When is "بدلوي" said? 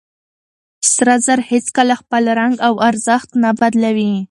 3.59-4.13